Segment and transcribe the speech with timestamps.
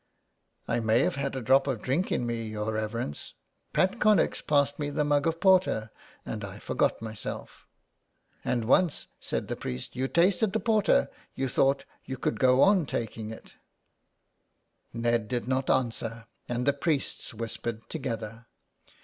[0.75, 3.35] "I may have had a drop of drink in me, your reverence.
[3.71, 5.91] Pat Connex passed me the mug of porter
[6.25, 7.67] and I forgot myself."
[8.43, 12.87] ''And once," said the priest, "you tasted the porter you thought you could go on
[12.87, 13.53] taking it." 65 E
[14.95, 18.47] SOME PARISHIONERS, Ned did not answer, and the priests whispered together.